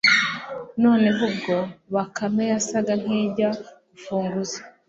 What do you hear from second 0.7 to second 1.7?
noneho ubwo